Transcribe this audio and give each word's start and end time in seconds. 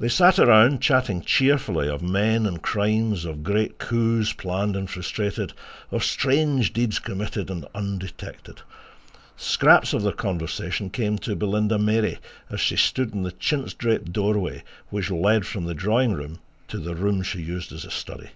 They 0.00 0.08
sat 0.08 0.38
around 0.38 0.80
chatting 0.80 1.20
cheerfully 1.20 1.86
of 1.86 2.00
men 2.00 2.46
and 2.46 2.62
crimes, 2.62 3.26
of 3.26 3.42
great 3.42 3.76
coups 3.76 4.32
planned 4.32 4.74
and 4.74 4.88
frustrated, 4.88 5.52
of 5.90 6.02
strange 6.02 6.72
deeds 6.72 6.98
committed 6.98 7.50
and 7.50 7.66
undetected. 7.74 8.62
Scraps 9.36 9.92
of 9.92 10.02
their 10.02 10.12
conversation 10.14 10.88
came 10.88 11.18
to 11.18 11.36
Belinda 11.36 11.78
Mary 11.78 12.20
as 12.48 12.62
she 12.62 12.76
stood 12.76 13.12
in 13.12 13.22
the 13.22 13.32
chintz 13.32 13.74
draped 13.74 14.14
doorway 14.14 14.62
which 14.88 15.10
led 15.10 15.46
from 15.46 15.66
the 15.66 15.74
drawing 15.74 16.14
room 16.14 16.38
to 16.68 16.78
the 16.78 16.94
room 16.94 17.22
she 17.22 17.42
used 17.42 17.70
as 17.70 17.84
a 17.84 17.90
study. 17.90 18.30